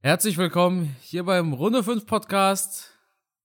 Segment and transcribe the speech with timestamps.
[0.00, 2.92] Herzlich willkommen hier beim Runde 5 Podcast.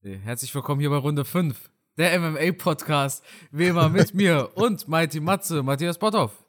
[0.04, 1.58] Nee, herzlich willkommen hier bei Runde 5,
[1.98, 3.24] der MMA Podcast.
[3.52, 6.44] Wie immer mit mir und Mighty Matze, Matthias Botthoff.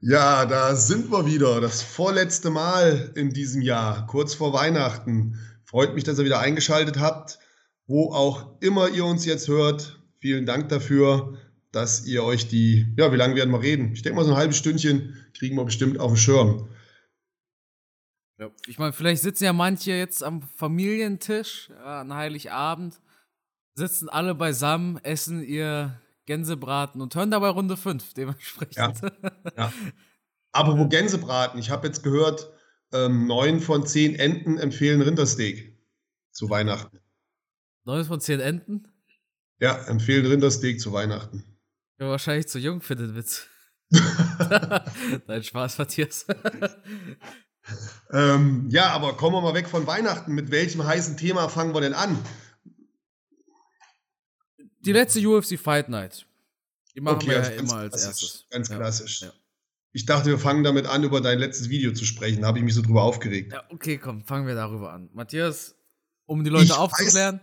[0.00, 1.60] Ja, da sind wir wieder.
[1.60, 5.38] Das vorletzte Mal in diesem Jahr, kurz vor Weihnachten.
[5.66, 7.38] Freut mich, dass ihr wieder eingeschaltet habt.
[7.86, 11.36] Wo auch immer ihr uns jetzt hört, vielen Dank dafür,
[11.72, 13.92] dass ihr euch die, ja, wie lange werden wir reden?
[13.92, 16.70] Ich denke mal, so ein halbes Stündchen kriegen wir bestimmt auf den Schirm.
[18.40, 18.50] Ja.
[18.66, 22.98] Ich meine, vielleicht sitzen ja manche jetzt am Familientisch ja, an Heiligabend,
[23.74, 28.76] sitzen alle beisammen, essen ihr Gänsebraten und hören dabei Runde 5 dementsprechend.
[28.76, 28.92] Ja.
[29.56, 29.72] ja.
[30.52, 31.60] Aber wo Gänsebraten?
[31.60, 32.50] Ich habe jetzt gehört,
[32.92, 35.78] ähm, neun von zehn Enten empfehlen Rindersteak
[36.32, 36.98] zu Weihnachten.
[37.84, 38.88] Neun von zehn Enten?
[39.58, 41.44] Ja, empfehlen Rindersteak zu Weihnachten.
[41.98, 43.46] Ja, wahrscheinlich zu jung für den Witz.
[45.26, 46.26] Dein Spaß, Matthias.
[48.12, 50.32] Ähm, ja, aber kommen wir mal weg von Weihnachten.
[50.32, 52.18] Mit welchem heißen Thema fangen wir denn an?
[54.80, 56.26] Die letzte UFC Fight Night.
[56.94, 58.46] Die machen okay, wir ja immer als erstes.
[58.50, 59.22] Ganz klassisch.
[59.22, 59.32] Ja.
[59.92, 62.42] Ich dachte, wir fangen damit an, über dein letztes Video zu sprechen.
[62.42, 63.52] Da habe ich mich so drüber aufgeregt.
[63.52, 65.10] Ja, okay, komm, fangen wir darüber an.
[65.12, 65.74] Matthias,
[66.26, 67.40] um die Leute ich aufzuklären.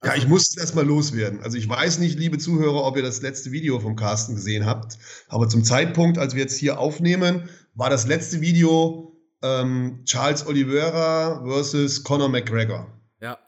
[0.00, 1.40] Weiß, ja, ich muss es erstmal loswerden.
[1.42, 4.96] Also ich weiß nicht, liebe Zuhörer, ob ihr das letzte Video vom Carsten gesehen habt.
[5.28, 9.09] Aber zum Zeitpunkt, als wir jetzt hier aufnehmen, war das letzte Video
[9.42, 12.86] ähm, Charles Oliveira versus Conor McGregor.
[13.20, 13.38] Ja.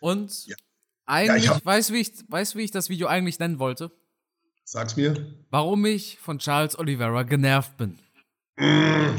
[0.00, 0.56] Und ja.
[1.06, 3.90] eigentlich, ja, weißt du, wie, ich, wie ich das Video eigentlich nennen wollte?
[4.64, 5.14] Sag's mir.
[5.50, 7.98] Warum ich von Charles Oliveira genervt bin.
[8.56, 9.16] Mm.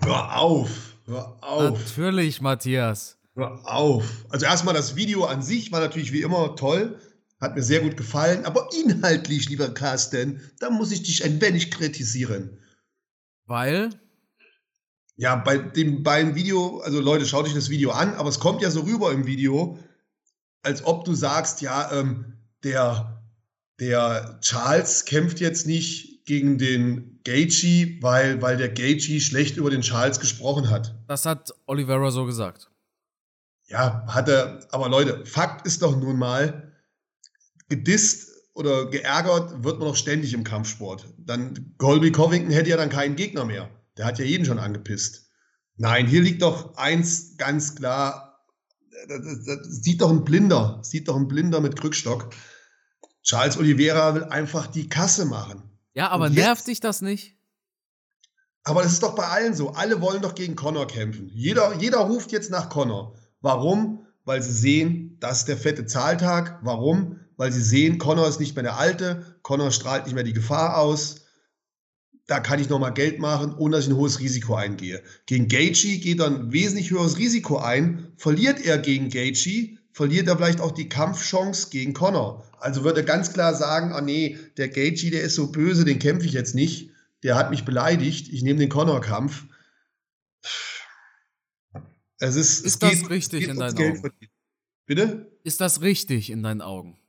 [0.00, 0.96] Hör auf.
[1.06, 1.78] Hör auf.
[1.78, 3.18] Natürlich, Matthias.
[3.34, 4.04] Hör auf.
[4.30, 6.98] Also erstmal das Video an sich war natürlich wie immer toll.
[7.40, 8.44] Hat mir sehr gut gefallen.
[8.44, 12.58] Aber inhaltlich, lieber Carsten, da muss ich dich ein wenig kritisieren.
[13.46, 13.90] Weil?
[15.16, 18.62] Ja, bei dem beim Video, also Leute, schaut euch das Video an, aber es kommt
[18.62, 19.78] ja so rüber im Video,
[20.62, 23.22] als ob du sagst, ja, ähm, der,
[23.78, 29.82] der Charles kämpft jetzt nicht gegen den Gaethje, weil, weil der Gaethje schlecht über den
[29.82, 30.94] Charles gesprochen hat.
[31.08, 32.70] Das hat Oliveira so gesagt.
[33.66, 36.72] Ja, hat er, aber Leute, Fakt ist doch nun mal,
[37.68, 41.06] gedisst oder geärgert wird man doch ständig im Kampfsport.
[41.18, 43.70] Dann Colby Covington hätte ja dann keinen Gegner mehr.
[43.96, 45.30] Der hat ja jeden schon angepisst.
[45.76, 48.44] Nein, hier liegt doch eins ganz klar.
[49.08, 52.30] Das, das, das sieht doch ein Blinder, sieht doch ein Blinder mit Krückstock.
[53.22, 55.62] Charles Oliveira will einfach die Kasse machen.
[55.94, 57.36] Ja, aber jetzt, nervt dich das nicht?
[58.64, 59.70] Aber das ist doch bei allen so.
[59.70, 61.28] Alle wollen doch gegen Connor kämpfen.
[61.28, 63.16] Jeder, jeder ruft jetzt nach Connor.
[63.40, 64.06] Warum?
[64.24, 66.60] Weil sie sehen, das ist der fette Zahltag.
[66.62, 67.18] Warum?
[67.42, 70.78] Weil sie sehen, Connor ist nicht mehr der Alte, Connor strahlt nicht mehr die Gefahr
[70.78, 71.22] aus.
[72.28, 75.02] Da kann ich nochmal Geld machen, ohne dass ich ein hohes Risiko eingehe.
[75.26, 78.12] Gegen Gaethje geht er ein wesentlich höheres Risiko ein.
[78.16, 82.46] Verliert er gegen Gaethje, verliert er vielleicht auch die Kampfchance gegen Connor.
[82.60, 85.98] Also würde er ganz klar sagen, ah nee, der Gaethje, der ist so böse, den
[85.98, 86.90] kämpfe ich jetzt nicht.
[87.24, 89.46] Der hat mich beleidigt, ich nehme den Connor-Kampf.
[92.20, 94.12] Es ist, ist es das geht, richtig in deinen Augen?
[94.86, 95.32] Bitte?
[95.42, 97.01] Ist das richtig in deinen Augen?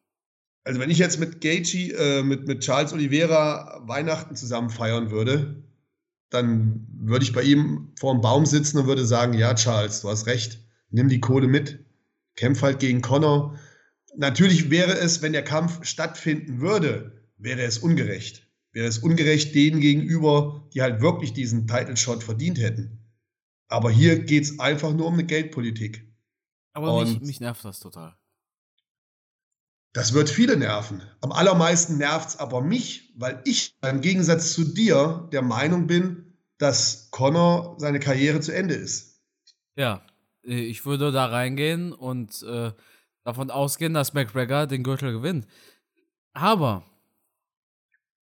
[0.63, 5.63] Also wenn ich jetzt mit Gaethje, äh, mit, mit Charles Oliveira Weihnachten zusammen feiern würde,
[6.29, 10.09] dann würde ich bei ihm vor dem Baum sitzen und würde sagen, ja Charles, du
[10.09, 10.59] hast recht,
[10.89, 11.85] nimm die Kohle mit,
[12.35, 13.59] kämpf halt gegen Connor.
[14.15, 18.47] Natürlich wäre es, wenn der Kampf stattfinden würde, wäre es ungerecht.
[18.71, 22.99] Wäre es ungerecht denen gegenüber, die halt wirklich diesen Title Shot verdient hätten.
[23.67, 26.11] Aber hier geht es einfach nur um eine Geldpolitik.
[26.73, 28.15] Aber mich, mich nervt das total.
[29.93, 31.03] Das wird viele nerven.
[31.21, 36.33] Am allermeisten nervt es aber mich, weil ich im Gegensatz zu dir der Meinung bin,
[36.57, 39.21] dass Connor seine Karriere zu Ende ist.
[39.75, 40.03] Ja,
[40.41, 42.71] ich würde da reingehen und äh,
[43.23, 45.47] davon ausgehen, dass McGregor den Gürtel gewinnt.
[46.33, 46.83] Aber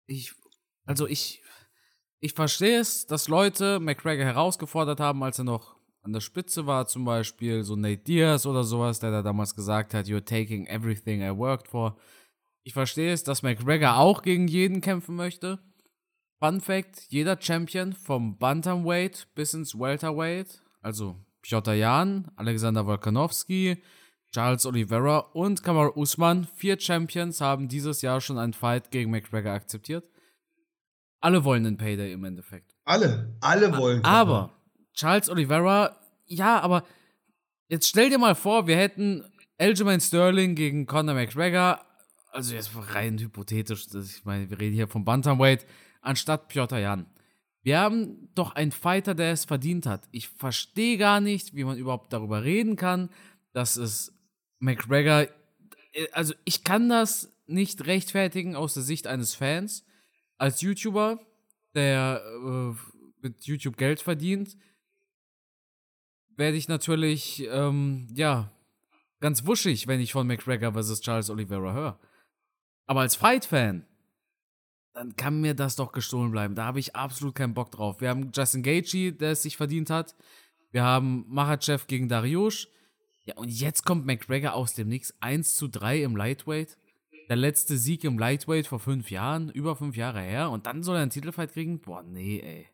[0.06, 0.34] ich,
[0.84, 1.42] also ich,
[2.20, 5.73] ich verstehe es, dass Leute McGregor herausgefordert haben, als er noch
[6.04, 9.94] an der Spitze war, zum Beispiel so Nate Diaz oder sowas, der da damals gesagt
[9.94, 11.96] hat, you're taking everything I worked for.
[12.62, 15.58] Ich verstehe es, dass McGregor auch gegen jeden kämpfen möchte.
[16.38, 23.82] Fun Fact: Jeder Champion vom Bantamweight bis ins Welterweight, also Piotr Jan, Alexander Volkanovski,
[24.30, 29.52] Charles Oliveira und Kamar Usman, vier Champions haben dieses Jahr schon einen Fight gegen McGregor
[29.52, 30.04] akzeptiert.
[31.20, 32.74] Alle wollen den Payday im Endeffekt.
[32.84, 34.04] Alle, alle wollen.
[34.04, 34.52] Aber
[34.94, 36.84] Charles Oliveira, ja, aber
[37.68, 39.24] jetzt stell dir mal vor, wir hätten
[39.58, 41.80] Aljamain Sterling gegen Conor McGregor,
[42.30, 45.66] also jetzt rein hypothetisch, ich meine, wir reden hier vom Bantamweight,
[46.00, 47.06] anstatt Piotr Jan.
[47.62, 50.06] Wir haben doch einen Fighter, der es verdient hat.
[50.12, 53.08] Ich verstehe gar nicht, wie man überhaupt darüber reden kann,
[53.52, 54.12] dass es
[54.58, 55.26] McGregor.
[55.92, 59.86] Äh, also, ich kann das nicht rechtfertigen aus der Sicht eines Fans.
[60.36, 61.20] Als YouTuber,
[61.74, 62.74] der äh,
[63.22, 64.58] mit YouTube Geld verdient,
[66.36, 68.50] werde ich natürlich, ähm, ja,
[69.20, 71.00] ganz wuschig, wenn ich von McGregor vs.
[71.00, 71.98] Charles Oliveira höre.
[72.86, 73.86] Aber als Fight-Fan,
[74.92, 76.54] dann kann mir das doch gestohlen bleiben.
[76.54, 78.00] Da habe ich absolut keinen Bock drauf.
[78.00, 80.14] Wir haben Justin Gaethje, der es sich verdient hat.
[80.70, 82.68] Wir haben Machachev gegen Dariush.
[83.24, 85.14] Ja, und jetzt kommt McGregor aus dem Nix.
[85.20, 86.76] 1 zu 3 im Lightweight.
[87.28, 90.50] Der letzte Sieg im Lightweight vor fünf Jahren, über fünf Jahre her.
[90.50, 91.80] Und dann soll er einen Titelfight kriegen?
[91.80, 92.68] Boah, nee, ey.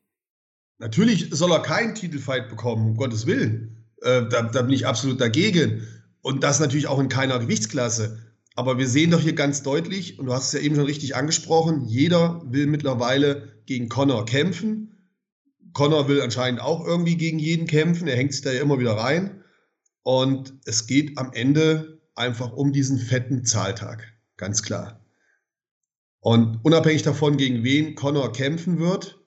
[0.81, 3.85] Natürlich soll er keinen Titelfight bekommen, um Gottes Willen.
[4.01, 5.87] Äh, da, da bin ich absolut dagegen.
[6.23, 8.19] Und das natürlich auch in keiner Gewichtsklasse.
[8.57, 11.15] Aber wir sehen doch hier ganz deutlich, und du hast es ja eben schon richtig
[11.17, 15.07] angesprochen, jeder will mittlerweile gegen Connor kämpfen.
[15.75, 18.09] Connor will anscheinend auch irgendwie gegen jeden kämpfen.
[18.09, 19.45] Er hängt sich da ja immer wieder rein.
[20.03, 24.15] Und es geht am Ende einfach um diesen fetten Zahltag.
[24.39, 25.05] Ganz klar.
[26.21, 29.20] Und unabhängig davon, gegen wen Connor kämpfen wird,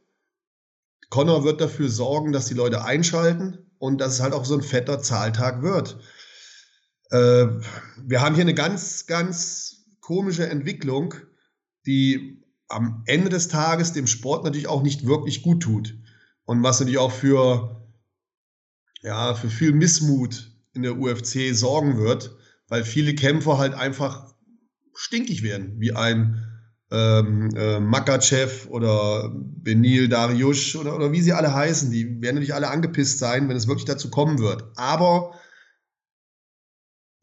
[1.10, 4.62] Connor wird dafür sorgen, dass die Leute einschalten und dass es halt auch so ein
[4.62, 6.00] fetter Zahltag wird.
[7.12, 7.48] Äh,
[8.02, 11.14] wir haben hier eine ganz, ganz komische Entwicklung,
[11.86, 15.96] die am Ende des Tages dem Sport natürlich auch nicht wirklich gut tut.
[16.46, 17.88] Und was natürlich auch für,
[19.02, 22.36] ja, für viel Missmut in der UFC sorgen wird,
[22.68, 24.34] weil viele Kämpfer halt einfach
[24.96, 26.53] stinkig werden, wie ein
[26.94, 31.92] ähm, äh, Makachev oder Benil Dariush oder, oder wie sie alle heißen.
[31.92, 34.64] Die werden natürlich alle angepisst sein, wenn es wirklich dazu kommen wird.
[34.76, 35.34] Aber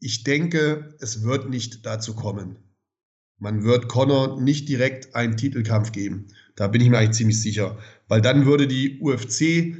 [0.01, 2.57] ich denke, es wird nicht dazu kommen.
[3.39, 6.27] Man wird Connor nicht direkt einen Titelkampf geben.
[6.55, 7.79] Da bin ich mir eigentlich ziemlich sicher.
[8.09, 9.77] Weil dann würde die UFC,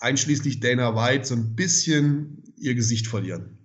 [0.00, 3.58] einschließlich Dana White, so ein bisschen ihr Gesicht verlieren.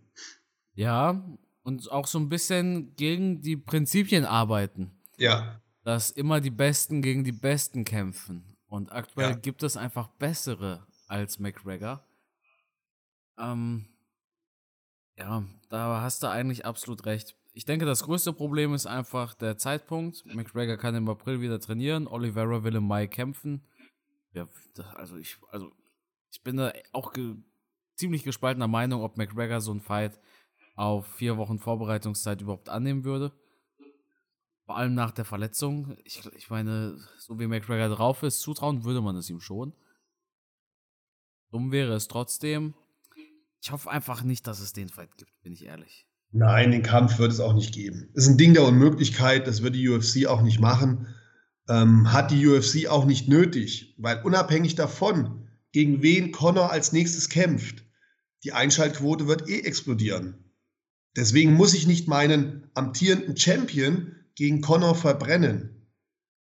[0.73, 1.27] Ja,
[1.63, 4.96] und auch so ein bisschen gegen die Prinzipien arbeiten.
[5.17, 5.61] Ja.
[5.83, 8.57] Dass immer die Besten gegen die Besten kämpfen.
[8.67, 9.35] Und aktuell ja.
[9.35, 12.03] gibt es einfach bessere als McGregor.
[13.37, 13.87] Ähm,
[15.15, 17.35] ja, da hast du eigentlich absolut recht.
[17.53, 20.25] Ich denke, das größte Problem ist einfach der Zeitpunkt.
[20.25, 23.65] McGregor kann im April wieder trainieren, Oliveira will im Mai kämpfen.
[24.33, 24.47] Ja,
[24.95, 25.71] also ich, also
[26.31, 27.35] ich bin da auch ge
[27.95, 30.19] ziemlich gespaltener Meinung, ob McGregor so ein Fight
[30.75, 33.31] auf vier Wochen Vorbereitungszeit überhaupt annehmen würde.
[34.67, 35.95] Vor allem nach der Verletzung.
[36.03, 39.71] Ich, ich meine, so wie McGregor drauf ist, zutrauen würde man es ihm schon.
[41.51, 42.73] Dumm wäre es trotzdem.
[43.61, 46.05] Ich hoffe einfach nicht, dass es den Fight gibt, bin ich ehrlich.
[46.31, 48.09] Nein, den Kampf wird es auch nicht geben.
[48.13, 51.15] Ist ein Ding der Unmöglichkeit, das wird die UFC auch nicht machen.
[51.69, 57.29] Ähm, hat die UFC auch nicht nötig, weil unabhängig davon, gegen wen Connor als nächstes
[57.29, 57.85] kämpft,
[58.43, 60.51] die Einschaltquote wird eh explodieren.
[61.15, 65.91] Deswegen muss ich nicht meinen amtierenden Champion gegen Connor verbrennen.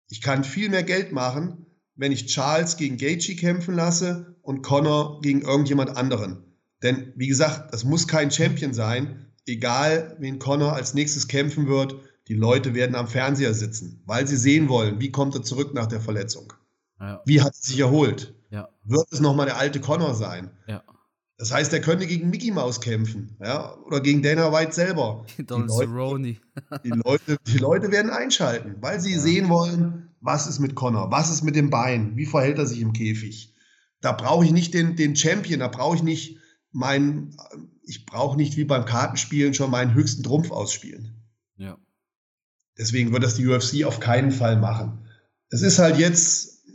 [0.09, 1.67] Ich kann viel mehr Geld machen,
[1.97, 6.45] wenn ich Charles gegen Gaethje kämpfen lasse und Connor gegen irgendjemand anderen.
[6.83, 9.27] Denn wie gesagt, das muss kein Champion sein.
[9.47, 11.97] Egal, wen Connor als nächstes kämpfen wird,
[12.29, 15.87] die Leute werden am Fernseher sitzen, weil sie sehen wollen, wie kommt er zurück nach
[15.87, 16.53] der Verletzung.
[17.01, 17.23] Ja.
[17.25, 18.35] Wie hat er sich erholt?
[18.51, 18.69] Ja.
[18.85, 20.51] Wird es nochmal der alte Connor sein?
[20.67, 20.85] Ja.
[21.41, 25.25] Das heißt, er könnte gegen Mickey Mouse kämpfen, ja, oder gegen Dana White selber.
[25.39, 25.89] die, Leute,
[26.85, 29.21] die, Leute, die Leute werden einschalten, weil sie ja.
[29.21, 32.83] sehen wollen, was ist mit Connor, was ist mit dem Bein, wie verhält er sich
[32.83, 33.55] im Käfig.
[34.03, 36.37] Da brauche ich nicht den, den Champion, da brauche ich nicht
[36.73, 37.35] mein,
[37.85, 41.25] ich brauche nicht wie beim Kartenspielen schon meinen höchsten Trumpf ausspielen.
[41.57, 41.79] Ja.
[42.77, 45.09] Deswegen wird das die UFC auf keinen Fall machen.
[45.49, 46.67] Es ist halt jetzt,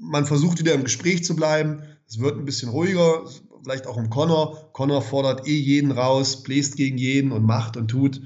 [0.00, 1.82] man versucht wieder im Gespräch zu bleiben.
[2.06, 3.24] Es wird ein bisschen ruhiger,
[3.62, 4.72] vielleicht auch um Connor.
[4.72, 8.20] Connor fordert eh jeden raus, bläst gegen jeden und macht und tut.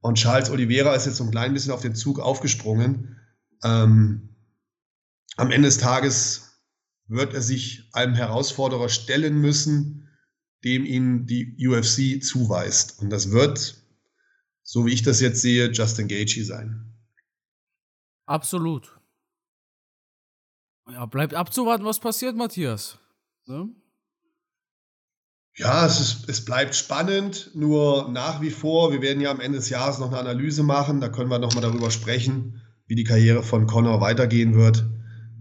[0.00, 3.20] Und Charles Oliveira ist jetzt so ein klein bisschen auf den Zug aufgesprungen.
[3.62, 4.36] Ähm,
[5.36, 6.60] am Ende des Tages
[7.06, 10.08] wird er sich einem Herausforderer stellen müssen,
[10.64, 13.00] dem ihn die UFC zuweist.
[13.00, 13.82] Und das wird,
[14.62, 16.92] so wie ich das jetzt sehe, Justin Gaethje sein.
[18.26, 18.98] Absolut.
[20.88, 22.98] Ja, bleibt abzuwarten, was passiert, Matthias.
[23.46, 23.68] Ne?
[25.56, 29.58] Ja, es, ist, es bleibt spannend, nur nach wie vor, wir werden ja am Ende
[29.58, 33.42] des Jahres noch eine Analyse machen, da können wir nochmal darüber sprechen, wie die Karriere
[33.42, 34.86] von Connor weitergehen wird.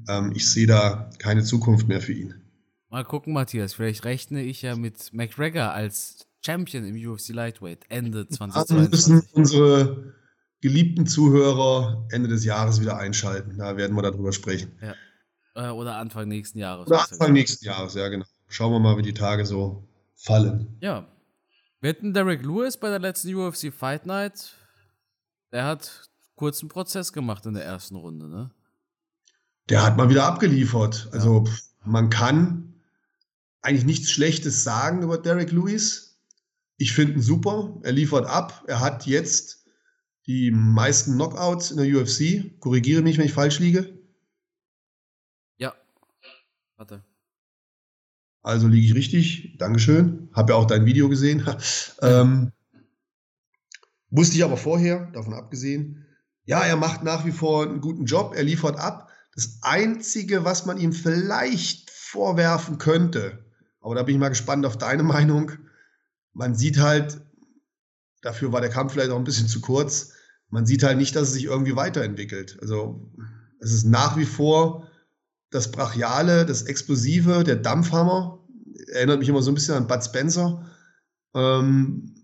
[0.09, 2.35] Ähm, ich sehe da keine Zukunft mehr für ihn.
[2.89, 8.27] Mal gucken, Matthias, vielleicht rechne ich ja mit McGregor als Champion im UFC Lightweight Ende
[8.27, 8.75] 2022.
[8.75, 10.13] Dann müssen unsere
[10.59, 13.57] geliebten Zuhörer Ende des Jahres wieder einschalten.
[13.57, 14.73] Da werden wir darüber sprechen.
[14.81, 15.69] Ja.
[15.69, 16.87] Äh, oder Anfang nächsten Jahres.
[16.87, 18.25] Oder Anfang nächsten Jahres, ja, genau.
[18.49, 19.87] Schauen wir mal, wie die Tage so
[20.21, 20.77] fallen.
[20.81, 21.07] Ja.
[21.79, 24.55] Wir hatten Derek Lewis bei der letzten UFC Fight Night.
[25.51, 28.51] Der hat kurzen Prozess gemacht in der ersten Runde, ne?
[29.69, 31.09] Der hat mal wieder abgeliefert.
[31.11, 31.51] Also ja.
[31.85, 32.73] man kann
[33.61, 36.19] eigentlich nichts Schlechtes sagen über Derek Lewis.
[36.77, 37.79] Ich finde ihn super.
[37.83, 38.63] Er liefert ab.
[38.67, 39.65] Er hat jetzt
[40.27, 42.59] die meisten Knockouts in der UFC.
[42.59, 43.97] Korrigiere mich, wenn ich falsch liege.
[45.57, 45.73] Ja.
[46.77, 47.03] Warte.
[48.43, 49.55] Also liege ich richtig.
[49.57, 50.29] Dankeschön.
[50.33, 51.45] Habe ja auch dein Video gesehen.
[52.01, 52.51] ähm,
[54.09, 56.05] wusste ich aber vorher, davon abgesehen.
[56.45, 58.33] Ja, er macht nach wie vor einen guten Job.
[58.35, 59.09] Er liefert ab.
[59.35, 63.45] Das Einzige, was man ihm vielleicht vorwerfen könnte,
[63.79, 65.51] aber da bin ich mal gespannt auf deine Meinung.
[66.33, 67.21] Man sieht halt,
[68.21, 70.13] dafür war der Kampf vielleicht auch ein bisschen zu kurz,
[70.49, 72.57] man sieht halt nicht, dass es sich irgendwie weiterentwickelt.
[72.61, 73.09] Also
[73.59, 74.90] es ist nach wie vor
[75.51, 78.39] das Brachiale, das Explosive, der Dampfhammer.
[78.87, 80.69] Erinnert mich immer so ein bisschen an Bud Spencer.
[81.35, 82.15] Ähm,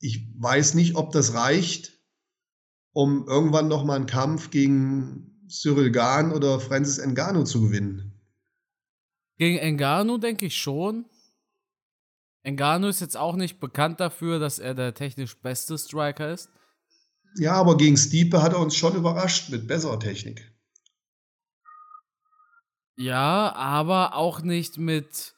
[0.00, 1.98] ich weiß nicht, ob das reicht,
[2.92, 8.12] um irgendwann noch mal einen Kampf gegen Cyril Gahn oder Francis Ngannou zu gewinnen.
[9.36, 11.06] Gegen Engano denke ich schon.
[12.42, 16.50] Engano ist jetzt auch nicht bekannt dafür, dass er der technisch beste Striker ist.
[17.36, 20.52] Ja, aber gegen Stiepe hat er uns schon überrascht mit besserer Technik.
[23.00, 25.34] Ja, aber auch nicht mit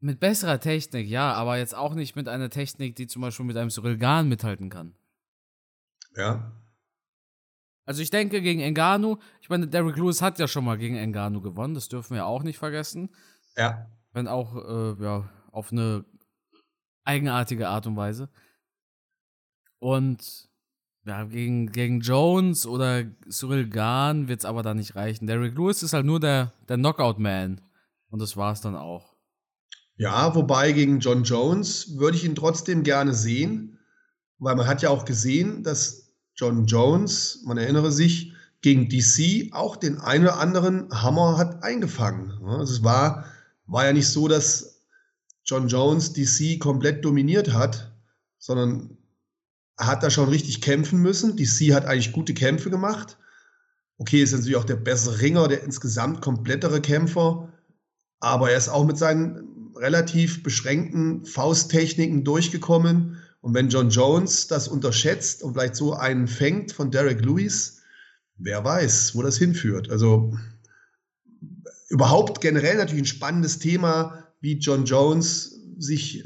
[0.00, 3.58] mit besserer Technik, ja, aber jetzt auch nicht mit einer Technik, die zum Beispiel mit
[3.58, 4.94] einem Cyril Gahn mithalten kann.
[6.14, 6.50] Ja.
[7.84, 11.42] Also ich denke gegen Engano, ich meine, Derek Lewis hat ja schon mal gegen Engano
[11.42, 13.14] gewonnen, das dürfen wir auch nicht vergessen.
[13.54, 13.90] Ja.
[14.12, 16.06] Wenn auch, äh, ja, auf eine
[17.04, 18.30] eigenartige Art und Weise.
[19.78, 20.48] Und
[21.06, 25.26] ja, gegen, gegen Jones oder Cyril Gahn wird es aber da nicht reichen.
[25.26, 27.60] Derek Lewis ist halt nur der, der Knockout-Man.
[28.10, 29.14] Und das war es dann auch.
[29.96, 33.78] Ja, wobei gegen John Jones würde ich ihn trotzdem gerne sehen,
[34.38, 39.76] weil man hat ja auch gesehen, dass John Jones, man erinnere sich, gegen DC auch
[39.76, 42.32] den einen oder anderen Hammer hat eingefangen.
[42.44, 43.26] Also es war,
[43.66, 44.82] war ja nicht so, dass
[45.44, 47.92] John Jones DC komplett dominiert hat,
[48.38, 49.05] sondern er
[49.76, 51.36] hat da schon richtig kämpfen müssen.
[51.36, 53.18] DC hat eigentlich gute Kämpfe gemacht.
[53.98, 57.52] Okay, ist natürlich auch der bessere Ringer, der insgesamt komplettere Kämpfer,
[58.20, 64.68] aber er ist auch mit seinen relativ beschränkten Fausttechniken durchgekommen und wenn John Jones das
[64.68, 67.82] unterschätzt und vielleicht so einen fängt von Derek Lewis,
[68.36, 69.90] wer weiß, wo das hinführt.
[69.90, 70.36] Also
[71.88, 76.24] überhaupt generell natürlich ein spannendes Thema, wie John Jones sich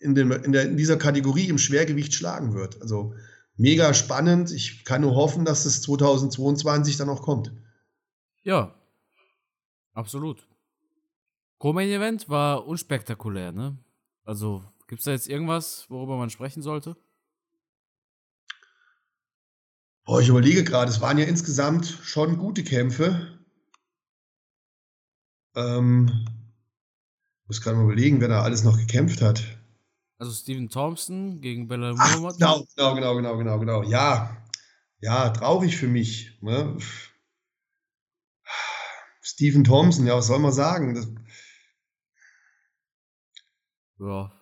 [0.00, 2.80] in, dem, in, der, in dieser Kategorie im Schwergewicht schlagen wird.
[2.82, 3.14] Also
[3.56, 4.50] mega spannend.
[4.52, 7.52] Ich kann nur hoffen, dass es 2022 dann auch kommt.
[8.42, 8.74] Ja,
[9.92, 10.46] absolut.
[11.58, 13.78] Co-Main Event war unspektakulär, ne?
[14.24, 16.96] Also Gibt es da jetzt irgendwas, worüber man sprechen sollte?
[20.06, 23.40] Oh, ich überlege gerade, es waren ja insgesamt schon gute Kämpfe.
[25.56, 26.26] Ähm,
[27.46, 29.55] muss gerade mal überlegen, wer da alles noch gekämpft hat.
[30.18, 32.38] Also Steven Thompson gegen Bella Muhammad.
[32.38, 33.82] Genau, genau, genau, genau, genau, genau.
[33.82, 34.44] Ja,
[35.00, 36.38] ja, traurig für mich.
[36.40, 36.78] Ne?
[39.22, 40.94] Steven Thompson, ja, was soll man sagen?
[40.94, 41.08] Das,
[43.98, 44.32] ja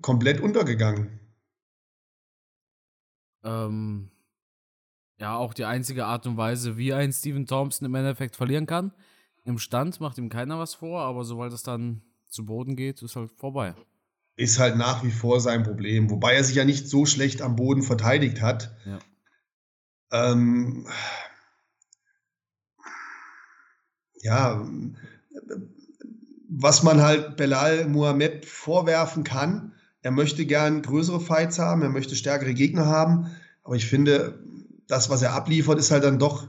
[0.00, 1.20] komplett untergegangen.
[3.42, 4.10] Ähm,
[5.18, 8.92] ja, auch die einzige Art und Weise, wie ein Steven Thompson im Endeffekt verlieren kann.
[9.44, 13.16] Im Stand macht ihm keiner was vor, aber sobald es dann zu Boden geht, ist
[13.16, 13.74] halt vorbei.
[14.36, 17.56] Ist halt nach wie vor sein Problem, wobei er sich ja nicht so schlecht am
[17.56, 18.74] Boden verteidigt hat.
[18.86, 18.98] Ja.
[20.12, 20.88] Ähm,
[24.22, 24.66] ja,
[26.48, 32.16] was man halt Belal Muhammad vorwerfen kann, er möchte gern größere Fights haben, er möchte
[32.16, 33.30] stärkere Gegner haben,
[33.62, 34.42] aber ich finde,
[34.88, 36.48] das, was er abliefert, ist halt dann doch,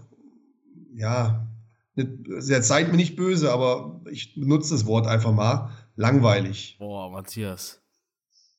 [0.93, 1.47] ja,
[1.95, 6.77] jetzt seid mir nicht böse, aber ich benutze das Wort einfach mal, langweilig.
[6.79, 7.81] Boah, Matthias.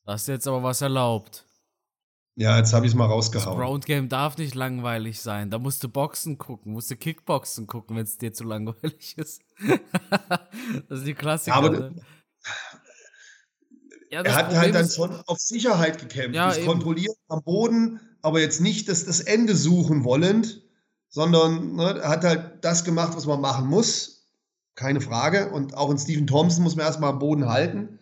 [0.07, 1.47] Hast jetzt aber was erlaubt.
[2.35, 3.59] Ja, jetzt habe ich es mal rausgehauen.
[3.59, 5.51] Das Ground Game darf nicht langweilig sein.
[5.51, 9.43] Da musst du Boxen gucken, musst du Kickboxen gucken, wenn es dir zu langweilig ist.
[10.89, 11.57] das ist die Klassiker.
[11.57, 11.95] Aber, ne?
[14.11, 18.41] Ja, er hat Problem halt dann schon auf Sicherheit gekämpft, ja, kontrolliert am Boden, aber
[18.41, 20.63] jetzt nicht das, das Ende suchen wollend,
[21.09, 24.22] sondern ne, er hat halt das gemacht, was man machen muss.
[24.75, 25.51] Keine Frage.
[25.51, 27.99] Und auch in Stephen Thompson muss man erstmal am Boden halten.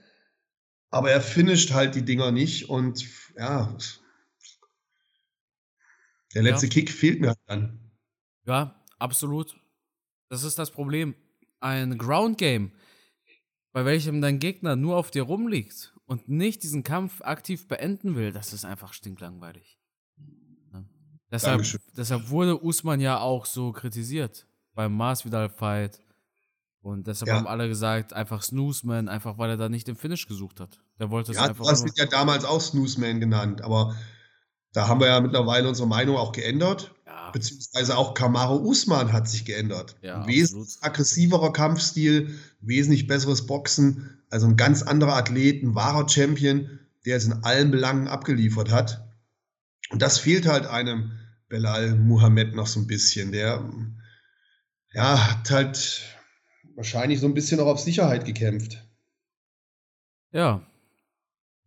[0.91, 2.69] Aber er finisht halt die Dinger nicht.
[2.69, 3.77] Und ja,
[6.35, 6.73] der letzte ja.
[6.73, 7.79] Kick fehlt mir halt dann.
[8.47, 9.57] Ja, absolut.
[10.29, 11.15] Das ist das Problem.
[11.61, 12.73] Ein Ground Game,
[13.73, 18.33] bei welchem dein Gegner nur auf dir rumliegt und nicht diesen Kampf aktiv beenden will,
[18.33, 19.79] das ist einfach stinklangweilig.
[20.73, 20.85] Ja.
[21.31, 21.63] Deshalb,
[21.97, 26.01] deshalb wurde Usman ja auch so kritisiert beim Masvidal-Fight.
[26.83, 27.37] Und deshalb ja.
[27.37, 30.79] haben alle gesagt, einfach Snoozeman, einfach weil er da nicht den Finish gesucht hat.
[30.99, 31.65] Der wollte es ja, einfach.
[31.65, 33.95] Du hast ihn ja damals auch Snoozeman genannt, aber
[34.73, 36.95] da haben wir ja mittlerweile unsere Meinung auch geändert.
[37.07, 37.31] Ja.
[37.33, 39.97] Beziehungsweise auch Kamaro Usman hat sich geändert.
[40.01, 44.23] Ja, wesentlich aggressiverer Kampfstil, wesentlich besseres Boxen.
[44.31, 49.07] Also ein ganz anderer Athlet, ein wahrer Champion, der es in allen Belangen abgeliefert hat.
[49.91, 51.13] Und das fehlt halt einem
[51.49, 53.33] Belal Muhammad noch so ein bisschen.
[53.33, 53.69] Der
[54.93, 56.20] ja, hat halt
[56.81, 58.83] wahrscheinlich so ein bisschen auch auf Sicherheit gekämpft.
[60.33, 60.67] Ja,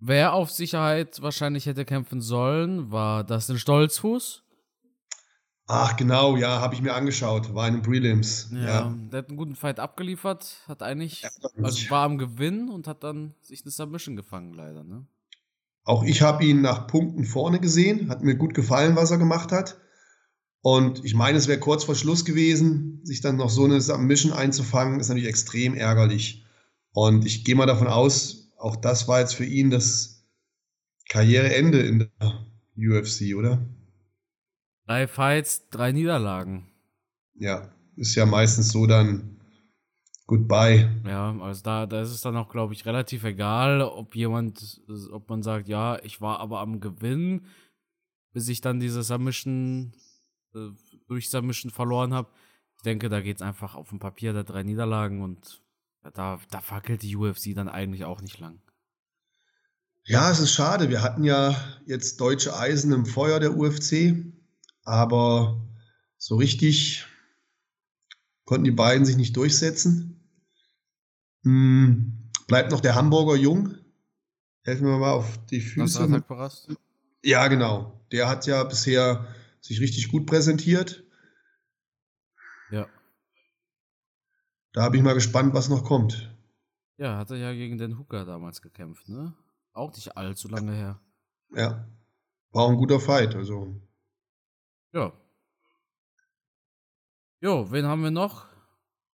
[0.06, 4.44] Wer auf Sicherheit wahrscheinlich hätte kämpfen sollen, war das in Stolzfuß.
[5.66, 8.50] Ach genau, ja, habe ich mir angeschaut, war in den Prelims.
[8.52, 12.86] Ja, ja, der hat einen guten Fight abgeliefert, hat eigentlich, also war am Gewinn und
[12.86, 14.84] hat dann sich eine Submission gefangen, leider.
[14.84, 15.08] Ne?
[15.86, 19.54] Auch ich habe ihn nach Punkten vorne gesehen, hat mir gut gefallen, was er gemacht
[19.54, 19.78] hat.
[20.64, 24.32] Und ich meine, es wäre kurz vor Schluss gewesen, sich dann noch so eine Submission
[24.32, 26.46] einzufangen, ist natürlich extrem ärgerlich.
[26.94, 30.26] Und ich gehe mal davon aus, auch das war jetzt für ihn das
[31.10, 33.62] Karriereende in der UFC, oder?
[34.88, 36.72] Drei Fights, drei Niederlagen.
[37.36, 39.42] Ja, ist ja meistens so dann
[40.28, 40.90] goodbye.
[41.06, 45.30] Ja, also da, da ist es dann auch, glaube ich, relativ egal, ob jemand, ob
[45.30, 47.42] man sagt, ja, ich war aber am Gewinn,
[48.32, 49.92] bis ich dann diese Submission,
[50.56, 50.70] äh,
[51.08, 52.30] durch Submission verloren habe.
[52.78, 55.62] Ich denke, da geht es einfach auf dem Papier der drei Niederlagen und
[56.14, 58.60] da, da fackelt die UFC dann eigentlich auch nicht lang.
[60.06, 60.90] Ja, es ist schade.
[60.90, 61.56] Wir hatten ja
[61.86, 64.16] jetzt deutsche Eisen im Feuer der UFC,
[64.84, 65.66] aber
[66.18, 67.06] so richtig
[68.44, 70.30] konnten die beiden sich nicht durchsetzen.
[71.44, 73.76] Hm, bleibt noch der Hamburger Jung.
[74.64, 76.24] Helfen wir mal auf die Füße.
[77.24, 78.06] Ja, genau.
[78.12, 79.28] Der hat ja bisher
[79.64, 81.04] sich richtig gut präsentiert.
[82.70, 82.88] Ja.
[84.74, 86.36] Da habe ich mal gespannt, was noch kommt.
[86.98, 89.36] Ja, hat er ja gegen den Hooker damals gekämpft, ne?
[89.72, 91.02] Auch nicht allzu lange her.
[91.56, 91.88] Ja.
[92.52, 93.82] War ein guter Fight, also.
[94.92, 95.14] Ja.
[97.40, 98.48] Jo, wen haben wir noch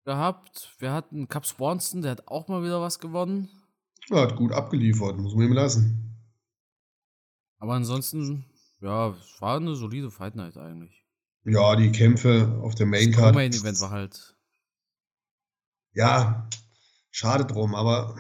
[0.06, 0.76] gehabt?
[0.80, 3.50] Wir hatten Cap Swanson, der hat auch mal wieder was gewonnen.
[4.10, 6.18] Ja, hat gut abgeliefert, muss man ihm lassen.
[7.58, 8.46] Aber ansonsten,
[8.84, 11.04] ja, es war eine solide Fight Night eigentlich.
[11.46, 13.30] Ja, die Kämpfe auf der Main Card.
[13.30, 14.34] Das Main Event war halt
[15.94, 16.50] ja,
[17.12, 18.16] schade drum, aber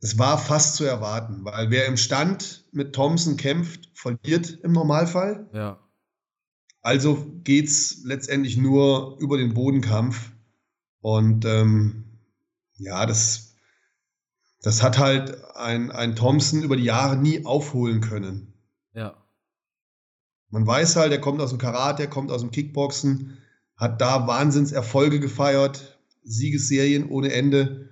[0.00, 5.48] es war fast zu erwarten, weil wer im Stand mit Thompson kämpft, verliert im Normalfall.
[5.52, 5.78] Ja.
[6.82, 10.32] Also geht es letztendlich nur über den Bodenkampf.
[11.00, 12.20] Und ähm,
[12.76, 13.56] ja, das,
[14.62, 18.47] das hat halt ein, ein Thompson über die Jahre nie aufholen können.
[20.50, 23.38] Man weiß halt, er kommt aus dem Karate, er kommt aus dem Kickboxen,
[23.76, 27.90] hat da Wahnsinnserfolge gefeiert, Siegesserien ohne Ende.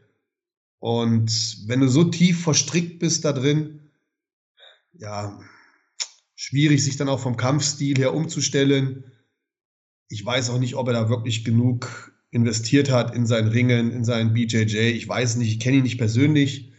[0.78, 3.80] Und wenn du so tief verstrickt bist da drin,
[4.92, 5.38] ja,
[6.34, 9.04] schwierig, sich dann auch vom Kampfstil her umzustellen.
[10.08, 14.04] Ich weiß auch nicht, ob er da wirklich genug investiert hat in sein Ringen, in
[14.04, 14.76] seinen BJJ.
[14.90, 16.72] Ich weiß nicht, ich kenne ihn nicht persönlich,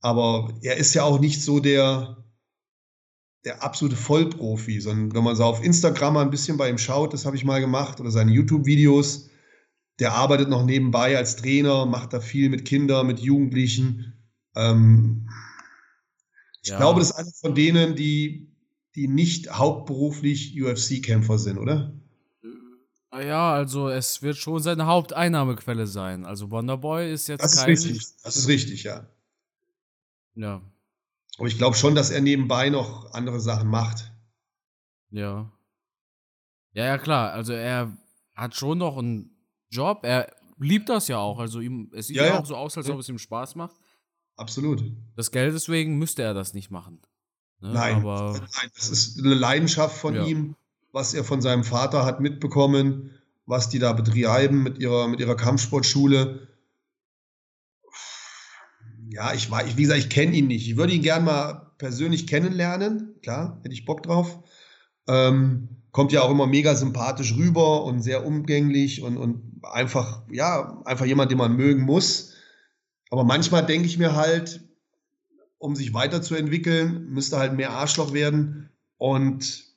[0.00, 2.24] aber er ist ja auch nicht so der,
[3.48, 7.14] der absolute Vollprofi, sondern wenn man so auf Instagram mal ein bisschen bei ihm schaut,
[7.14, 9.30] das habe ich mal gemacht, oder seine YouTube-Videos,
[9.98, 14.12] der arbeitet noch nebenbei als Trainer, macht da viel mit Kindern, mit Jugendlichen.
[14.54, 15.30] Ähm,
[16.62, 16.76] ich ja.
[16.76, 18.52] glaube, das ist einer von denen, die,
[18.94, 21.94] die nicht hauptberuflich UFC-Kämpfer sind, oder?
[23.14, 26.26] Äh, ja, also es wird schon seine Haupteinnahmequelle sein.
[26.26, 27.72] Also Wonderboy ist jetzt das kein...
[27.72, 28.06] Ist richtig.
[28.22, 29.06] Das ist richtig, ja.
[30.34, 30.60] Ja.
[31.38, 34.12] Aber ich glaube schon, dass er nebenbei noch andere Sachen macht.
[35.10, 35.50] Ja.
[36.72, 37.32] Ja, ja, klar.
[37.32, 37.96] Also er
[38.34, 39.30] hat schon noch ein
[39.70, 40.00] Job.
[40.02, 41.38] Er liebt das ja auch.
[41.38, 43.76] Also ihm, es sieht ja, ja auch so aus, als ob es ihm Spaß macht.
[44.36, 44.82] Absolut.
[45.16, 47.00] Das Geld deswegen müsste er das nicht machen.
[47.60, 47.72] Ne?
[47.72, 50.24] Nein, Aber, nein, das ist eine Leidenschaft von ja.
[50.24, 50.56] ihm,
[50.92, 53.10] was er von seinem Vater hat mitbekommen,
[53.46, 56.47] was die da betreiben mit ihrer, mit ihrer Kampfsportschule.
[59.10, 60.68] Ja, ich war, wie gesagt, ich kenne ihn nicht.
[60.68, 63.14] Ich würde ihn gern mal persönlich kennenlernen.
[63.22, 64.38] Klar, hätte ich Bock drauf.
[65.08, 70.80] Ähm, kommt ja auch immer mega sympathisch rüber und sehr umgänglich und, und einfach, ja,
[70.84, 72.34] einfach jemand, den man mögen muss.
[73.10, 74.60] Aber manchmal denke ich mir halt,
[75.56, 78.70] um sich weiterzuentwickeln, müsste halt mehr Arschloch werden.
[78.98, 79.68] Und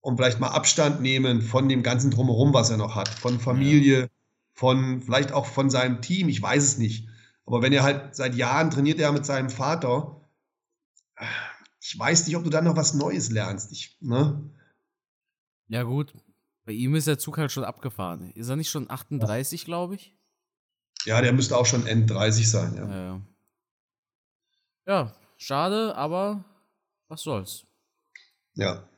[0.00, 3.08] und vielleicht mal Abstand nehmen von dem ganzen Drumherum, was er noch hat.
[3.08, 4.08] Von Familie,
[4.54, 7.08] von vielleicht auch von seinem Team, ich weiß es nicht.
[7.50, 10.24] Aber wenn er halt seit Jahren trainiert er mit seinem Vater,
[11.80, 13.72] ich weiß nicht, ob du dann noch was Neues lernst.
[13.72, 14.48] Ich, ne?
[15.66, 16.14] Ja, gut.
[16.64, 18.30] Bei ihm ist der Zug halt schon abgefahren.
[18.30, 20.14] Ist er nicht schon 38, glaube ich?
[21.06, 22.88] Ja, der müsste auch schon End30 sein, ja.
[22.88, 23.20] ja.
[24.86, 26.44] Ja, ja, schade, aber
[27.08, 27.66] was soll's.
[28.54, 28.88] Ja.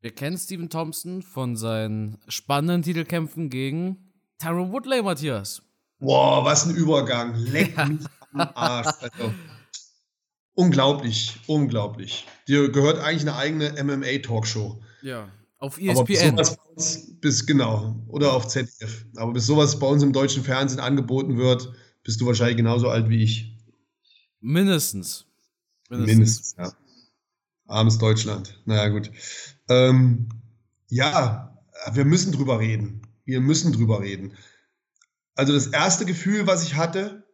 [0.00, 5.60] Wir kennen Steven Thompson von seinen spannenden Titelkämpfen gegen Tyron Woodley, Matthias.
[5.98, 7.34] Boah, was ein Übergang.
[7.34, 8.88] Leck mich am Arsch.
[9.00, 9.34] Also,
[10.54, 12.26] unglaublich, unglaublich.
[12.48, 14.82] Dir gehört eigentlich eine eigene MMA-Talkshow.
[15.02, 15.28] Ja,
[15.58, 16.38] auf ESPN.
[16.38, 19.06] Aber bis, bis, genau, oder auf ZDF.
[19.16, 23.08] Aber bis sowas bei uns im deutschen Fernsehen angeboten wird, bist du wahrscheinlich genauso alt
[23.08, 23.56] wie ich.
[24.40, 25.26] Mindestens.
[25.88, 26.72] Mindestens, Mindestens ja.
[27.66, 28.60] Armes Deutschland.
[28.66, 29.10] Naja, gut.
[29.68, 30.28] Ähm,
[30.88, 31.58] ja,
[31.92, 33.02] wir müssen drüber reden.
[33.24, 34.36] Wir müssen drüber reden.
[35.34, 37.24] Also das erste Gefühl, was ich hatte,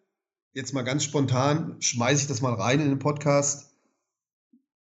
[0.53, 3.75] jetzt mal ganz spontan, schmeiße ich das mal rein in den Podcast.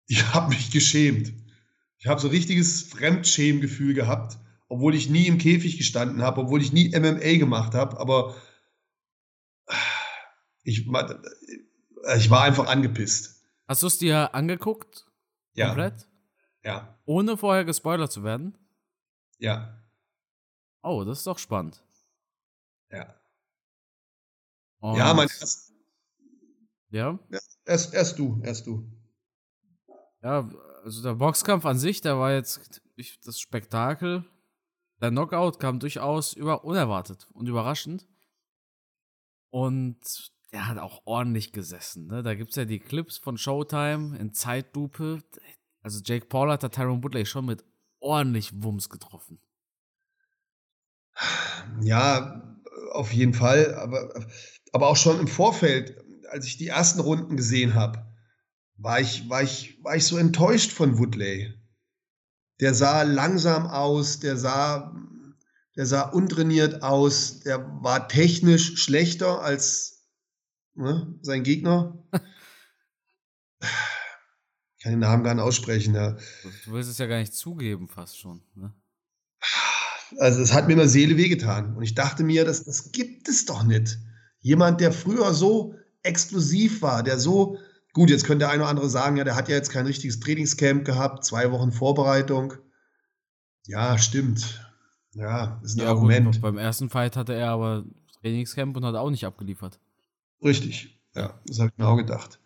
[0.07, 1.33] Ich habe mich geschämt.
[1.99, 6.73] Ich habe so richtiges Fremdschämgefühl gehabt, obwohl ich nie im Käfig gestanden habe, obwohl ich
[6.73, 8.35] nie MMA gemacht habe, aber
[10.63, 10.89] ich,
[12.17, 13.45] ich war einfach angepisst.
[13.69, 15.07] Hast du es dir angeguckt?
[15.55, 15.67] Ja.
[15.67, 16.09] Komplett?
[16.65, 16.99] Ja.
[17.05, 18.57] Ohne vorher gespoilert zu werden?
[19.39, 19.83] Ja.
[20.83, 21.83] Oh, das ist doch spannend.
[22.91, 23.15] Ja.
[24.81, 25.73] Und ja, mein erst,
[26.91, 27.19] ja?
[27.65, 28.91] Erst, erst du, erst du.
[30.23, 30.49] Ja,
[30.85, 32.81] also der Boxkampf an sich, der war jetzt
[33.25, 34.25] das Spektakel.
[35.01, 38.07] Der Knockout kam durchaus über unerwartet und überraschend.
[39.51, 42.07] Und der hat auch ordentlich gesessen.
[42.07, 42.23] Ne?
[42.23, 45.23] Da gibt es ja die Clips von Showtime in Zeitlupe.
[45.83, 47.65] Also Jake Paul hat da Tyron Woodley schon mit
[48.01, 49.41] ordentlich Wumms getroffen.
[51.81, 52.50] Ja,
[53.01, 53.75] auf jeden Fall.
[53.75, 54.15] Aber,
[54.73, 55.97] aber auch schon im Vorfeld,
[56.29, 58.07] als ich die ersten Runden gesehen habe,
[58.77, 61.53] war ich, war, ich, war ich so enttäuscht von Woodley.
[62.61, 64.95] Der sah langsam aus, der sah,
[65.77, 70.07] der sah untrainiert aus, der war technisch schlechter als
[70.75, 72.05] ne, sein Gegner.
[72.13, 72.21] Ich
[74.83, 76.13] kann den Namen gar nicht aussprechen, ja.
[76.65, 78.43] Du willst es ja gar nicht zugeben, fast schon.
[78.55, 78.75] Ne?
[80.19, 81.77] Also es hat mir in der Seele wehgetan.
[81.77, 83.99] Und ich dachte mir, das, das gibt es doch nicht.
[84.41, 87.59] Jemand, der früher so exklusiv war, der so,
[87.93, 90.21] gut, jetzt könnte der eine oder andere sagen, ja, der hat ja jetzt kein richtiges
[90.21, 92.55] Trainingscamp gehabt, zwei Wochen Vorbereitung.
[93.67, 94.67] Ja, stimmt.
[95.13, 96.33] Ja, ist ein ja, Argument.
[96.33, 97.85] Gut, beim ersten Fight hatte er aber
[98.21, 99.79] Trainingscamp und hat auch nicht abgeliefert.
[100.43, 102.41] Richtig, ja, das habe ich mir auch gedacht.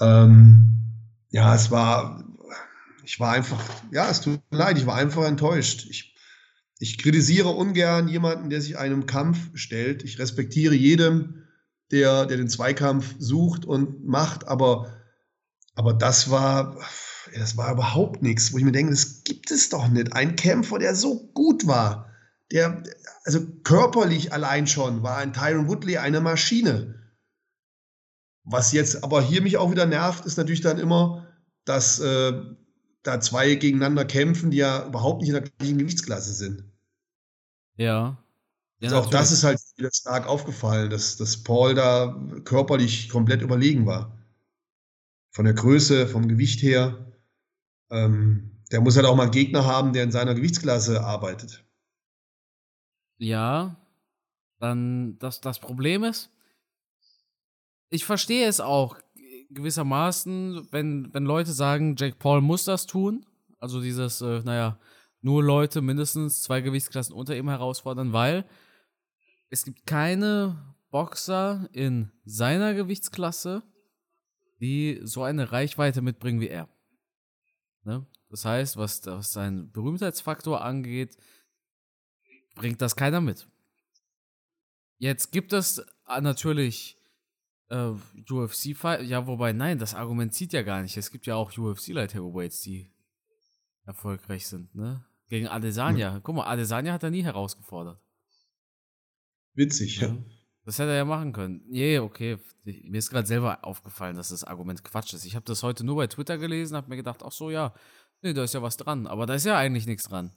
[0.00, 0.78] Ähm,
[1.30, 2.24] ja, es war,
[3.02, 5.86] ich war einfach, ja, es tut mir leid, ich war einfach enttäuscht.
[5.90, 6.07] Ich,
[6.78, 10.04] ich kritisiere ungern jemanden, der sich einem Kampf stellt.
[10.04, 11.42] Ich respektiere jedem,
[11.90, 14.92] der, der den Zweikampf sucht und macht, aber,
[15.74, 16.78] aber das war,
[17.34, 20.12] das war überhaupt nichts, wo ich mir denke, das gibt es doch nicht.
[20.12, 22.10] Ein Kämpfer, der so gut war,
[22.52, 22.82] der,
[23.24, 26.94] also körperlich allein schon, war ein Tyron Woodley eine Maschine.
[28.44, 31.26] Was jetzt aber hier mich auch wieder nervt, ist natürlich dann immer,
[31.64, 32.32] dass äh,
[33.02, 36.67] da zwei gegeneinander kämpfen, die ja überhaupt nicht in der gleichen Gewichtsklasse sind.
[37.78, 38.18] Ja.
[38.80, 43.40] ja also auch das ist halt wieder stark aufgefallen, dass, dass Paul da körperlich komplett
[43.40, 44.18] überlegen war.
[45.30, 47.06] Von der Größe, vom Gewicht her.
[47.90, 51.64] Ähm, der muss halt auch mal einen Gegner haben, der in seiner Gewichtsklasse arbeitet.
[53.16, 53.76] Ja,
[54.58, 56.30] dann das, das Problem ist,
[57.90, 58.98] ich verstehe es auch
[59.50, 63.24] gewissermaßen, wenn, wenn Leute sagen, Jake Paul muss das tun,
[63.58, 64.78] also dieses, äh, naja,
[65.20, 68.44] nur Leute mindestens zwei Gewichtsklassen unter ihm herausfordern, weil
[69.50, 73.62] es gibt keine Boxer in seiner Gewichtsklasse,
[74.60, 76.68] die so eine Reichweite mitbringen wie er.
[77.84, 78.06] Ne?
[78.30, 81.16] Das heißt, was, was seinen Berühmtheitsfaktor angeht,
[82.54, 83.48] bringt das keiner mit.
[84.98, 86.98] Jetzt gibt es natürlich
[87.68, 87.92] äh,
[88.28, 90.96] UFC-Fight, ja, wobei, nein, das Argument zieht ja gar nicht.
[90.96, 92.90] Es gibt ja auch UFC-Light Heavyweights, die
[93.84, 95.04] erfolgreich sind, ne?
[95.28, 96.14] Gegen Adesanya.
[96.14, 96.22] Hm.
[96.22, 98.00] Guck mal, Adesanya hat er nie herausgefordert.
[99.54, 100.16] Witzig, ja.
[100.64, 101.62] Das hätte er ja machen können.
[101.66, 102.38] Nee, okay.
[102.64, 105.24] Mir ist gerade selber aufgefallen, dass das Argument Quatsch ist.
[105.24, 107.72] Ich habe das heute nur bei Twitter gelesen, habe mir gedacht, ach so, ja,
[108.22, 109.06] nee, da ist ja was dran.
[109.06, 110.32] Aber da ist ja eigentlich nichts dran.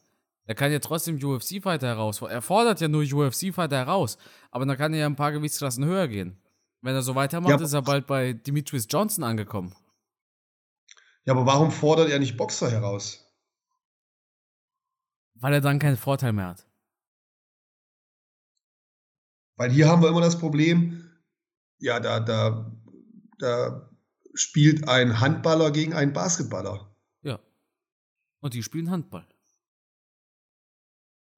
[0.46, 2.36] Er kann ja trotzdem UFC-Fighter herausfordern.
[2.36, 4.18] Er fordert ja nur UFC-Fighter heraus.
[4.50, 6.42] Aber dann kann er ja ein paar Gewichtsklassen höher gehen.
[6.82, 9.76] Wenn er so weitermacht, ja, ist er bald bei Demetrius Johnson angekommen.
[11.26, 13.31] Ja, aber warum fordert er nicht Boxer heraus?
[15.42, 16.68] Weil er dann keinen Vorteil mehr hat.
[19.58, 21.10] Weil hier haben wir immer das Problem,
[21.80, 22.72] ja, da, da,
[23.40, 23.90] da
[24.34, 26.96] spielt ein Handballer gegen einen Basketballer.
[27.24, 27.40] Ja.
[28.40, 29.28] Und die spielen Handball.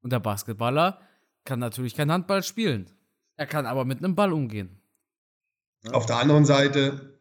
[0.02, 1.02] Und der Basketballer
[1.46, 2.92] kann natürlich kein Handball spielen.
[3.36, 4.82] Er kann aber mit einem Ball umgehen.
[5.92, 7.20] Auf der anderen Seite,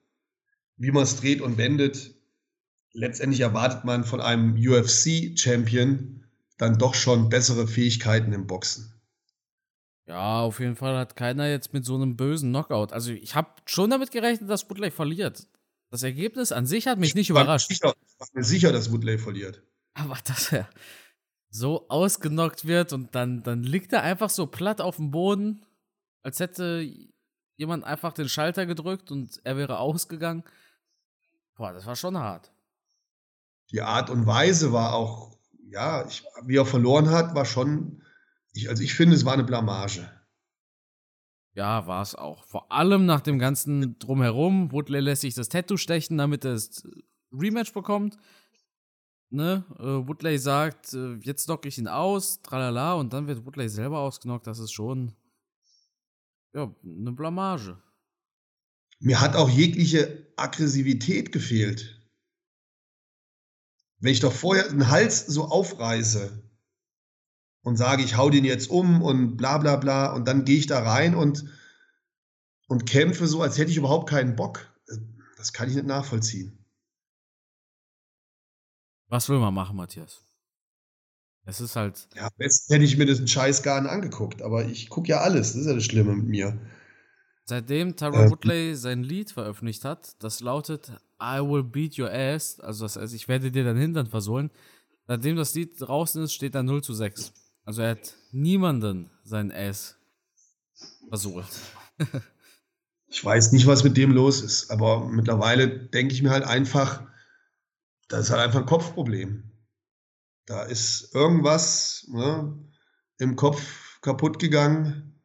[0.76, 2.14] wie man es dreht und wendet,
[2.92, 6.21] letztendlich erwartet man von einem UFC-Champion
[6.62, 8.94] dann doch schon bessere Fähigkeiten im Boxen.
[10.06, 12.92] Ja, auf jeden Fall hat keiner jetzt mit so einem bösen Knockout.
[12.92, 15.48] Also ich habe schon damit gerechnet, dass Woodley verliert.
[15.90, 17.70] Das Ergebnis an sich hat mich nicht überrascht.
[17.70, 17.94] Ich war
[18.32, 19.62] mir sicher, dass Woodley verliert.
[19.94, 20.68] Aber dass er
[21.50, 25.66] so ausgenockt wird und dann, dann liegt er einfach so platt auf dem Boden,
[26.22, 26.88] als hätte
[27.56, 30.44] jemand einfach den Schalter gedrückt und er wäre ausgegangen.
[31.56, 32.52] Boah, das war schon hart.
[33.72, 35.36] Die Art und Weise war auch,
[35.72, 38.02] ja, ich, wie er verloren hat, war schon,
[38.52, 40.08] ich, also ich finde, es war eine Blamage.
[41.54, 42.44] Ja, war es auch.
[42.46, 44.72] Vor allem nach dem ganzen Drumherum.
[44.72, 46.82] Woodley lässt sich das Tattoo stechen, damit er das
[47.32, 48.16] Rematch bekommt.
[49.30, 49.64] Ne?
[49.78, 53.98] Äh, Woodley sagt, äh, jetzt knock ich ihn aus, tralala, und dann wird Woodley selber
[53.98, 54.46] ausgenockt.
[54.46, 55.14] Das ist schon
[56.54, 57.78] ja, eine Blamage.
[59.00, 62.01] Mir hat auch jegliche Aggressivität gefehlt.
[64.02, 66.42] Wenn ich doch vorher den Hals so aufreiße
[67.62, 70.66] und sage, ich hau den jetzt um und bla bla bla, und dann gehe ich
[70.66, 71.44] da rein und,
[72.66, 74.68] und kämpfe so, als hätte ich überhaupt keinen Bock.
[75.36, 76.58] Das kann ich nicht nachvollziehen.
[79.06, 80.20] Was will man machen, Matthias?
[81.44, 82.08] Es ist halt.
[82.16, 85.20] Ja, am besten hätte ich mir diesen Scheiß gar nicht angeguckt, aber ich gucke ja
[85.20, 85.52] alles.
[85.52, 86.58] Das ist ja das Schlimme mit mir.
[87.44, 92.58] Seitdem Tara ähm, Woodley sein Lied veröffentlicht hat, das lautet I will beat your ass,
[92.58, 94.50] also das heißt, ich werde dir dein Hintern versohlen.
[95.06, 97.32] Seitdem das Lied draußen ist, steht da 0 zu 6.
[97.64, 99.96] Also er hat niemanden sein Ass
[101.08, 101.46] versohlt.
[103.06, 107.06] ich weiß nicht, was mit dem los ist, aber mittlerweile denke ich mir halt einfach,
[108.08, 109.52] das ist halt einfach ein Kopfproblem.
[110.46, 112.58] Da ist irgendwas ne,
[113.18, 115.20] im Kopf kaputt gegangen.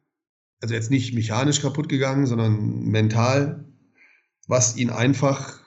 [0.60, 3.64] Also jetzt nicht mechanisch kaputt gegangen, sondern mental,
[4.46, 5.57] was ihn einfach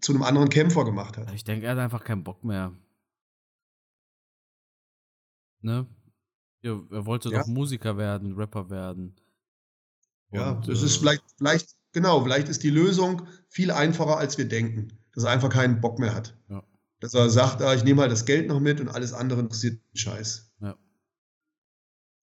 [0.00, 1.32] zu einem anderen Kämpfer gemacht hat.
[1.32, 2.72] Ich denke, er hat einfach keinen Bock mehr.
[5.60, 5.86] Ne?
[6.62, 7.40] Er wollte ja.
[7.40, 9.16] doch Musiker werden, Rapper werden.
[10.30, 14.38] Und, ja, das äh, ist vielleicht, vielleicht, genau, vielleicht ist die Lösung viel einfacher, als
[14.38, 14.98] wir denken.
[15.12, 16.36] Dass er einfach keinen Bock mehr hat.
[16.48, 16.64] Ja
[17.04, 19.78] dass er sagt, ah, ich nehme halt das Geld noch mit und alles andere interessiert
[19.92, 20.50] den Scheiß.
[20.60, 20.74] Ja.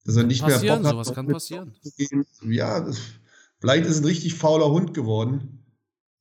[0.06, 1.76] Dass er nicht mehr Bock hat, sowas kann passieren.
[2.42, 2.92] Ja,
[3.60, 5.61] vielleicht ist ein richtig fauler Hund geworden,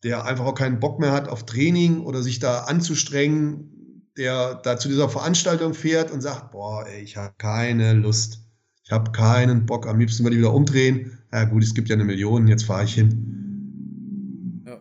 [0.02, 4.78] der einfach auch keinen Bock mehr hat auf Training oder sich da anzustrengen, der da
[4.78, 8.40] zu dieser Veranstaltung fährt und sagt, boah, ey, ich habe keine Lust.
[8.82, 9.86] Ich habe keinen Bock.
[9.86, 11.18] Am liebsten würde ich wieder umdrehen.
[11.32, 14.64] Ja gut, es gibt ja eine Million, jetzt fahre ich hin.
[14.66, 14.78] Ja.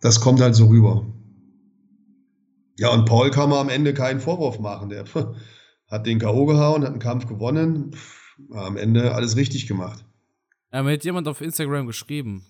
[0.00, 1.06] Das kommt halt so rüber.
[2.78, 4.90] Ja, und Paul kann man am Ende keinen Vorwurf machen.
[4.90, 5.04] Der
[5.90, 6.46] hat den K.O.
[6.46, 7.96] gehauen, hat einen Kampf gewonnen.
[8.52, 10.04] Am Ende alles richtig gemacht.
[10.72, 12.44] Ja, mir hat jemand auf Instagram geschrieben.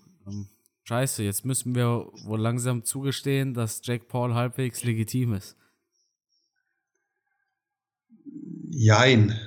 [0.87, 5.57] Scheiße, jetzt müssen wir wohl langsam zugestehen, dass Jack Paul halbwegs legitim ist.
[8.69, 9.37] Jein.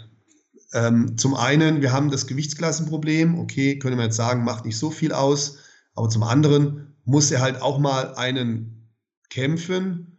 [0.75, 3.39] Ähm, zum einen, wir haben das Gewichtsklassenproblem.
[3.39, 5.57] Okay, können wir jetzt sagen, macht nicht so viel aus.
[5.95, 8.91] Aber zum anderen muss er halt auch mal einen
[9.31, 10.19] kämpfen,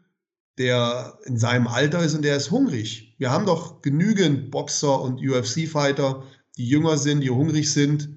[0.58, 3.16] der in seinem Alter ist und der ist hungrig.
[3.20, 6.24] Wir haben doch genügend Boxer und UFC-Fighter,
[6.58, 8.10] die jünger sind, die hungrig sind.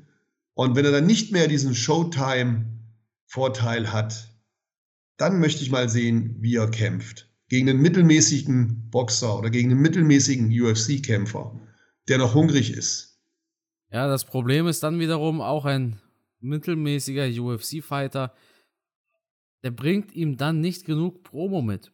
[0.55, 1.75] Und wenn er dann nicht mehr diesen
[3.35, 4.31] Showtime-Vorteil hat,
[5.17, 7.31] dann möchte ich mal sehen, wie er kämpft.
[7.49, 11.61] Gegen einen mittelmäßigen Boxer oder gegen einen mittelmäßigen UFC-Kämpfer,
[12.09, 13.21] der noch hungrig ist.
[13.91, 16.01] Ja, das Problem ist dann wiederum auch ein
[16.41, 18.35] mittelmäßiger UFC-Fighter,
[19.63, 21.93] der bringt ihm dann nicht genug Promo mit.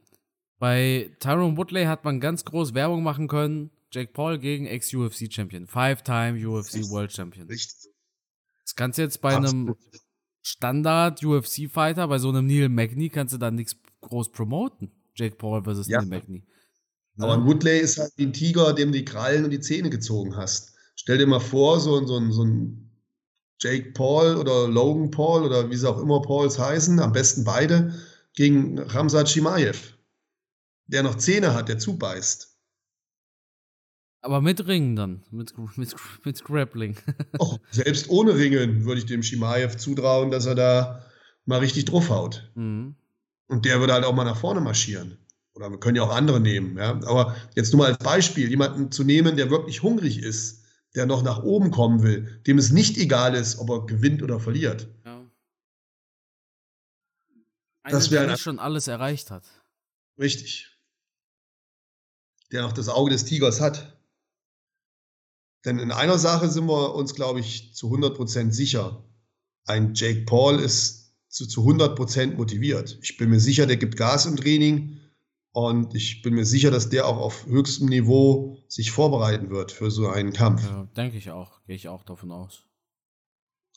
[0.58, 3.70] Bei Tyrone Woodley hat man ganz groß Werbung machen können.
[3.92, 5.66] Jake Paul gegen Ex-UFC-Champion.
[5.66, 7.48] Five-Time UFC World Champion.
[7.48, 7.90] Richtig.
[8.62, 9.78] Das kannst du jetzt bei Absolut.
[9.78, 10.00] einem
[10.42, 14.90] Standard-UFC-Fighter, bei so einem Neil Magny, kannst du da nichts groß promoten.
[15.14, 16.00] Jake Paul versus ja.
[16.00, 16.44] Neil Magny.
[17.16, 17.24] Ne?
[17.24, 20.74] Aber Woodley ist halt ein Tiger, dem die Krallen und die Zähne gezogen hast.
[20.96, 22.90] Stell dir mal vor, so, so, so ein
[23.60, 27.94] Jake Paul oder Logan Paul oder wie sie auch immer Pauls heißen, am besten beide,
[28.34, 29.94] gegen Ramsat Shimaev
[30.90, 32.49] der noch Zähne hat, der zubeißt.
[34.22, 36.96] Aber mit Ringen dann, mit, mit, mit Grappling.
[37.38, 41.04] oh, selbst ohne Ringen würde ich dem Shimaev zutrauen, dass er da
[41.46, 42.50] mal richtig draufhaut.
[42.54, 42.94] Mhm.
[43.46, 45.18] Und der würde halt auch mal nach vorne marschieren.
[45.54, 46.90] oder wir können ja auch andere nehmen, ja.
[47.06, 51.22] Aber jetzt nur mal als Beispiel, jemanden zu nehmen, der wirklich hungrig ist, der noch
[51.22, 54.88] nach oben kommen will, dem es nicht egal ist, ob er gewinnt oder verliert.
[55.04, 55.24] Ja.
[57.82, 59.44] Einer, das der schon alles erreicht hat.
[60.18, 60.78] Richtig.
[62.52, 63.99] Der noch das Auge des Tigers hat.
[65.64, 69.04] Denn in einer Sache sind wir uns, glaube ich, zu 100% sicher.
[69.66, 72.98] Ein Jake Paul ist zu, zu 100% motiviert.
[73.02, 74.98] Ich bin mir sicher, der gibt Gas im Training
[75.52, 79.90] und ich bin mir sicher, dass der auch auf höchstem Niveau sich vorbereiten wird für
[79.90, 80.64] so einen Kampf.
[80.64, 81.60] Ja, denke ich auch.
[81.66, 82.64] Gehe ich auch davon aus.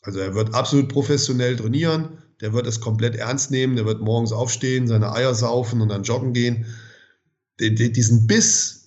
[0.02, 2.18] Also er wird absolut professionell trainieren.
[2.40, 3.76] Der wird es komplett ernst nehmen.
[3.76, 6.66] Der wird morgens aufstehen, seine Eier saufen und dann joggen gehen.
[7.60, 8.83] Den, den, diesen Biss,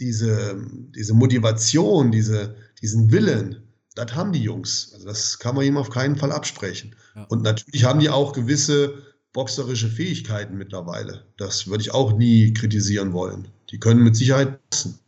[0.00, 3.62] diese, diese Motivation, diese, diesen Willen,
[3.94, 4.92] das haben die Jungs.
[4.94, 6.96] Also das kann man ihm auf keinen Fall absprechen.
[7.14, 7.24] Ja.
[7.24, 11.26] Und natürlich haben die auch gewisse boxerische Fähigkeiten mittlerweile.
[11.36, 13.48] Das würde ich auch nie kritisieren wollen.
[13.70, 14.98] Die können mit Sicherheit boxen.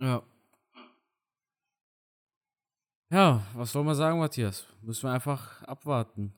[0.00, 0.22] Ja.
[3.10, 4.64] Ja, was soll man sagen, Matthias?
[4.80, 6.32] Müssen wir einfach abwarten.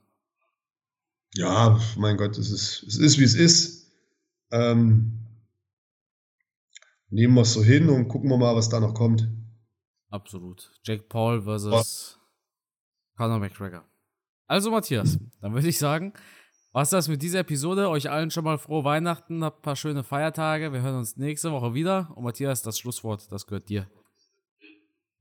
[1.35, 3.91] Ja, mein Gott, es ist, es ist wie es ist.
[4.51, 5.24] Ähm,
[7.15, 9.29] nehmen wir es so hin und gucken wir mal, was da noch kommt.
[10.11, 10.71] Absolut.
[10.83, 12.19] Jake Paul versus
[13.17, 13.85] Conor McGregor.
[14.47, 16.13] Also, Matthias, dann würde ich sagen,
[16.73, 17.89] was das mit dieser Episode?
[17.89, 20.73] Euch allen schon mal frohe Weihnachten, habt ein paar schöne Feiertage.
[20.73, 22.13] Wir hören uns nächste Woche wieder.
[22.17, 23.89] Und Matthias, das Schlusswort, das gehört dir.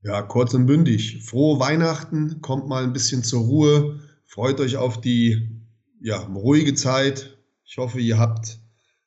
[0.02, 1.24] Ja, kurz und bündig.
[1.24, 5.62] Frohe Weihnachten, kommt mal ein bisschen zur Ruhe, freut euch auf die
[6.00, 7.38] ja, ruhige Zeit.
[7.64, 8.58] Ich hoffe, ihr habt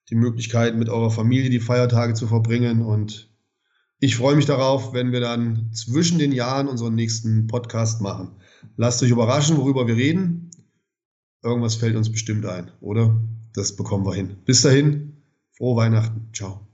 [0.10, 2.82] die Möglichkeit, mit eurer Familie die Feiertage zu verbringen.
[2.82, 3.30] Und
[4.00, 8.32] ich freue mich darauf, wenn wir dann zwischen den Jahren unseren nächsten Podcast machen.
[8.76, 10.52] Lasst euch überraschen, worüber wir reden.
[11.43, 13.20] Irgendwas fällt uns bestimmt ein, oder?
[13.54, 14.38] Das bekommen wir hin.
[14.46, 16.30] Bis dahin, frohe Weihnachten.
[16.34, 16.66] Ciao.